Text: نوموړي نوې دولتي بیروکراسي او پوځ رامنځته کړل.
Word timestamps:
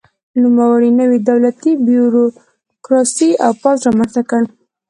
نوموړي 0.41 0.91
نوې 0.99 1.17
دولتي 1.29 1.71
بیروکراسي 1.87 3.29
او 3.45 3.51
پوځ 3.61 3.77
رامنځته 3.87 4.21
کړل. 4.29 4.45